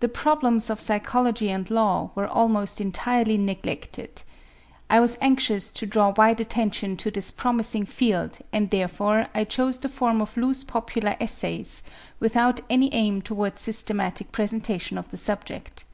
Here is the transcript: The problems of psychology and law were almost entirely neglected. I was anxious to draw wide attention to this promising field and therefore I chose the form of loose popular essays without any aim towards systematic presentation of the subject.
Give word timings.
The 0.00 0.08
problems 0.08 0.70
of 0.70 0.80
psychology 0.80 1.50
and 1.50 1.70
law 1.70 2.10
were 2.14 2.26
almost 2.26 2.80
entirely 2.80 3.36
neglected. 3.36 4.22
I 4.88 4.98
was 4.98 5.18
anxious 5.20 5.70
to 5.72 5.84
draw 5.84 6.14
wide 6.16 6.40
attention 6.40 6.96
to 6.96 7.10
this 7.10 7.30
promising 7.30 7.84
field 7.84 8.38
and 8.50 8.70
therefore 8.70 9.26
I 9.34 9.44
chose 9.44 9.78
the 9.78 9.90
form 9.90 10.22
of 10.22 10.38
loose 10.38 10.64
popular 10.64 11.16
essays 11.20 11.82
without 12.18 12.62
any 12.70 12.90
aim 12.94 13.20
towards 13.20 13.60
systematic 13.60 14.32
presentation 14.32 14.96
of 14.96 15.10
the 15.10 15.18
subject. 15.18 15.84